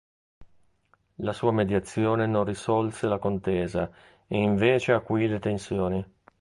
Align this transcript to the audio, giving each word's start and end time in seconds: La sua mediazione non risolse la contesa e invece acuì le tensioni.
La 1.19 1.31
sua 1.31 1.51
mediazione 1.51 2.25
non 2.25 2.43
risolse 2.43 3.05
la 3.05 3.19
contesa 3.19 3.87
e 4.25 4.35
invece 4.35 4.93
acuì 4.93 5.27
le 5.27 5.37
tensioni. 5.37 6.03